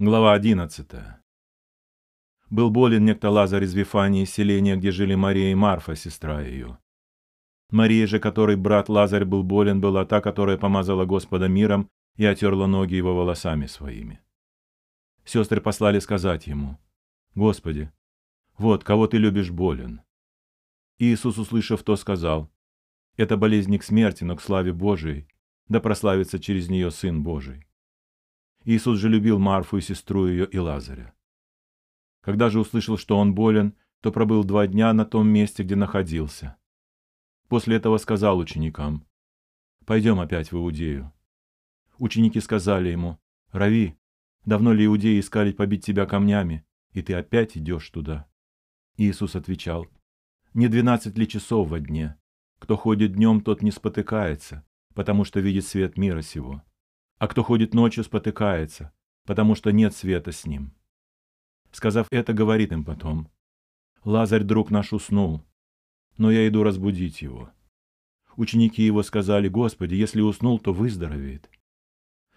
[0.00, 0.86] Глава 11.
[2.50, 6.78] Был болен некто Лазарь из Вифании, селения, где жили Мария и Марфа, сестра ее.
[7.70, 12.68] Мария же, которой брат Лазарь был болен, была та, которая помазала Господа миром и отерла
[12.68, 14.20] ноги его волосами своими.
[15.24, 16.78] Сестры послали сказать ему,
[17.34, 17.90] «Господи,
[18.56, 20.02] вот, кого ты любишь, болен».
[21.00, 22.48] Иисус, услышав то, сказал,
[23.16, 25.26] «Это болезнь не к смерти, но к славе Божией,
[25.66, 27.67] да прославится через нее Сын Божий».
[28.70, 31.14] Иисус же любил Марфу и сестру ее и Лазаря.
[32.20, 36.58] Когда же услышал, что он болен, то пробыл два дня на том месте, где находился.
[37.48, 39.06] После этого сказал ученикам,
[39.86, 41.10] «Пойдем опять в Иудею».
[41.96, 43.18] Ученики сказали ему,
[43.52, 43.98] «Рави,
[44.44, 48.28] давно ли иудеи искали побить тебя камнями, и ты опять идешь туда?»
[48.98, 49.86] Иисус отвечал,
[50.52, 52.18] «Не двенадцать ли часов во дне?
[52.58, 54.62] Кто ходит днем, тот не спотыкается,
[54.92, 56.62] потому что видит свет мира сего
[57.18, 58.92] а кто ходит ночью, спотыкается,
[59.24, 60.72] потому что нет света с ним.
[61.72, 63.28] Сказав это, говорит им потом,
[64.04, 65.44] «Лазарь, друг наш, уснул,
[66.16, 67.50] но я иду разбудить его».
[68.36, 71.50] Ученики его сказали, «Господи, если уснул, то выздоровеет».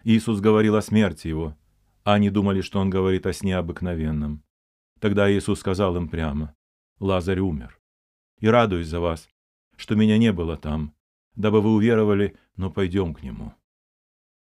[0.04, 1.56] Иисус говорил о смерти его,
[2.04, 4.44] а они думали, что он говорит о сне обыкновенном.
[5.00, 6.56] Тогда Иисус сказал им прямо,
[7.00, 7.80] «Лазарь умер.
[8.40, 9.30] И радуюсь за вас,
[9.76, 10.96] что меня не было там,
[11.36, 13.54] дабы вы уверовали, но пойдем к нему».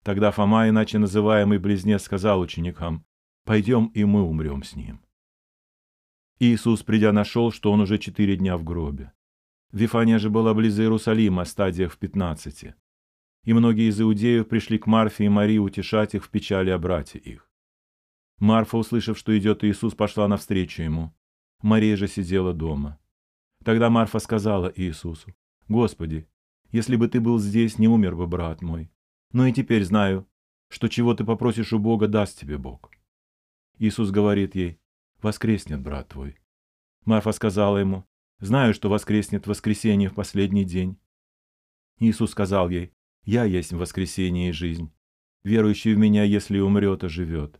[0.06, 3.04] Тогда Фома, иначе называемый близнец, сказал ученикам,
[3.44, 5.00] «Пойдем, и мы умрем с ним».
[6.38, 9.12] Иисус, придя, нашел, что он уже четыре дня в гробе.
[9.72, 12.76] Вифания же была близ Иерусалима, стадиях в пятнадцати.
[13.42, 17.18] И многие из иудеев пришли к Марфе и Марии утешать их в печали о брате
[17.18, 17.50] их.
[18.38, 21.12] Марфа, услышав, что идет Иисус, пошла навстречу ему.
[21.62, 23.00] Мария же сидела дома.
[23.64, 25.34] Тогда Марфа сказала Иисусу,
[25.66, 26.28] «Господи,
[26.70, 28.88] если бы ты был здесь, не умер бы брат мой.
[29.32, 30.26] Но и теперь знаю,
[30.68, 32.90] что чего ты попросишь у Бога, даст тебе Бог.
[33.78, 34.78] Иисус говорит ей,
[35.20, 36.38] воскреснет брат твой.
[37.04, 38.04] Марфа сказала ему,
[38.40, 40.98] знаю, что воскреснет воскресенье в последний день.
[41.98, 42.92] Иисус сказал ей,
[43.24, 44.92] я есть воскресение и жизнь.
[45.44, 47.58] Верующий в меня, если умрет, оживет.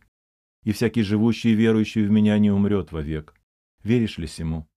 [0.63, 3.33] И всякий живущий и верующий в меня не умрет вовек.
[3.83, 4.67] Веришь ли сему?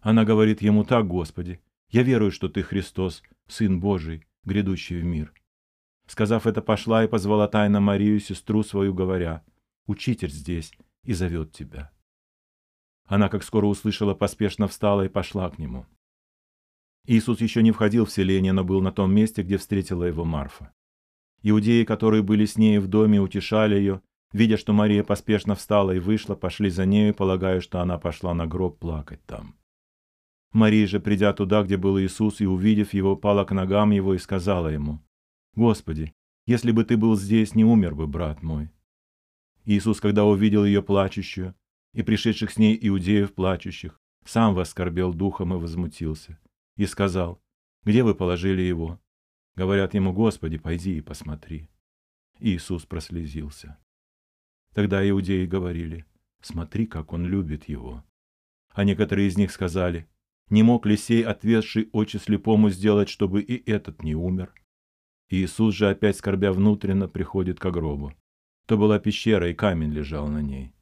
[0.00, 1.60] Она говорит ему так, Господи,
[1.90, 5.32] я верую, что ты Христос, Сын Божий, грядущий в мир.
[6.12, 9.42] Сказав это, пошла и позвала тайно Марию, сестру свою, говоря,
[9.86, 10.70] «Учитель здесь
[11.04, 11.90] и зовет тебя».
[13.06, 15.86] Она, как скоро услышала, поспешно встала и пошла к нему.
[17.06, 20.74] Иисус еще не входил в селение, но был на том месте, где встретила его Марфа.
[21.42, 24.02] Иудеи, которые были с ней в доме, утешали ее,
[24.34, 28.46] видя, что Мария поспешно встала и вышла, пошли за нею, полагая, что она пошла на
[28.46, 29.56] гроб плакать там.
[30.52, 34.18] Мария же, придя туда, где был Иисус, и увидев его, пала к ногам его и
[34.18, 35.00] сказала ему,
[35.54, 36.14] Господи,
[36.46, 38.70] если бы ты был здесь, не умер бы, брат мой.
[39.64, 41.54] Иисус, когда увидел ее плачущую,
[41.92, 46.38] и пришедших с ней иудеев плачущих, сам воскорбел духом и возмутился,
[46.76, 47.40] и сказал,
[47.84, 49.00] «Где вы положили его?»
[49.54, 51.68] Говорят ему, «Господи, пойди и посмотри».
[52.38, 53.78] Иисус прослезился.
[54.74, 56.06] Тогда иудеи говорили,
[56.40, 58.04] «Смотри, как он любит его».
[58.70, 60.08] А некоторые из них сказали,
[60.48, 64.54] «Не мог ли сей отвесший очи слепому сделать, чтобы и этот не умер?»
[65.32, 68.12] Иисус же, опять скорбя внутренно, приходит к гробу.
[68.66, 70.74] То была пещера, и камень лежал на ней.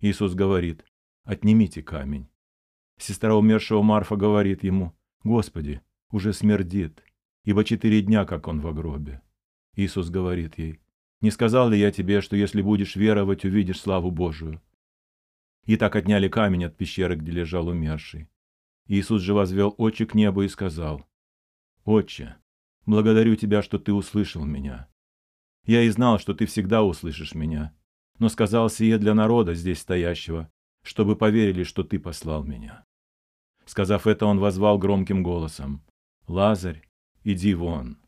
[0.00, 0.84] Иисус говорит,
[1.22, 2.28] «Отнимите камень».
[2.98, 4.92] Сестра умершего Марфа говорит ему,
[5.22, 7.00] «Господи, уже смердит,
[7.44, 9.22] ибо четыре дня, как он в гробе».
[9.76, 10.80] Иисус говорит ей,
[11.20, 14.60] «Не сказал ли я тебе, что если будешь веровать, увидишь славу Божию?»
[15.64, 18.28] И так отняли камень от пещеры, где лежал умерший.
[18.88, 21.06] Иисус же возвел очи к небу и сказал,
[21.84, 22.34] «Отче,
[22.86, 24.88] Благодарю Тебя, что Ты услышал меня.
[25.64, 27.74] Я и знал, что Ты всегда услышишь меня,
[28.18, 30.50] но сказал сие для народа здесь стоящего,
[30.82, 32.84] чтобы поверили, что Ты послал меня».
[33.64, 35.84] Сказав это, он возвал громким голосом,
[36.28, 36.88] «Лазарь,
[37.24, 37.98] иди вон!»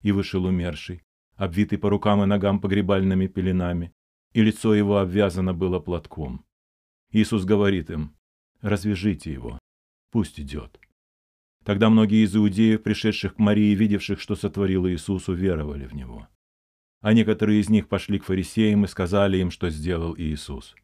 [0.00, 1.02] И вышел умерший,
[1.36, 3.92] обвитый по рукам и ногам погребальными пеленами,
[4.32, 6.46] и лицо его обвязано было платком.
[7.10, 8.16] Иисус говорит им,
[8.62, 9.58] «Развяжите его,
[10.10, 10.80] пусть идет».
[11.64, 16.28] Тогда многие из иудеев, пришедших к Марии, видевших, что сотворил Иисус, уверовали в Него.
[17.00, 20.74] А некоторые из них пошли к фарисеям и сказали им, что сделал Иисус.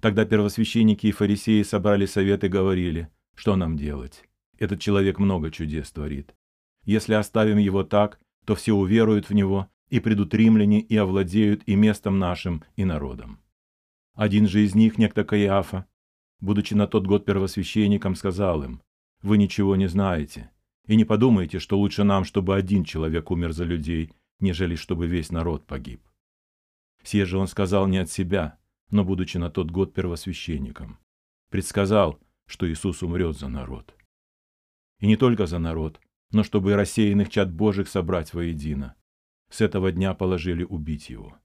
[0.00, 4.24] Тогда первосвященники и фарисеи собрали совет и говорили, что нам делать?
[4.58, 6.34] Этот человек много чудес творит.
[6.84, 11.76] Если оставим его так, то все уверуют в него, и придут римляне, и овладеют и
[11.76, 13.40] местом нашим, и народом.
[14.14, 15.86] Один же из них, некто Каиафа,
[16.40, 18.82] будучи на тот год первосвященником, сказал им,
[19.24, 20.50] вы ничего не знаете.
[20.86, 25.32] И не подумайте, что лучше нам, чтобы один человек умер за людей, нежели чтобы весь
[25.32, 26.02] народ погиб.
[27.02, 28.58] Сие же он сказал не от себя,
[28.90, 30.98] но будучи на тот год первосвященником.
[31.48, 33.94] Предсказал, что Иисус умрет за народ.
[35.00, 36.00] И не только за народ,
[36.30, 38.94] но чтобы и рассеянных чад Божьих собрать воедино.
[39.48, 41.38] С этого дня положили убить его.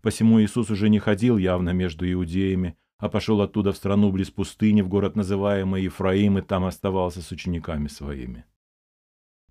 [0.00, 4.82] Посему Иисус уже не ходил явно между иудеями, а пошел оттуда в страну близ пустыни,
[4.82, 8.44] в город называемый Ефраим, и там оставался с учениками своими.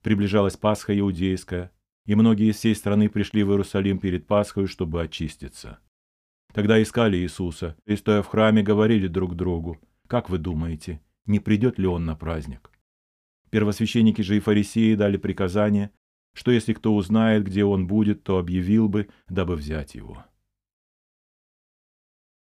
[0.02, 1.72] Приближалась Пасха иудейская,
[2.06, 5.80] и многие из всей страны пришли в Иерусалим перед Пасхой, чтобы очиститься.
[6.54, 11.80] Тогда искали Иисуса, и, стоя в храме, говорили друг другу, «Как вы думаете, не придет
[11.80, 12.72] ли Он на праздник?»
[13.50, 15.92] Первосвященники же и фарисеи дали приказание,
[16.34, 20.26] что если кто узнает, где Он будет, то объявил бы, дабы взять Его.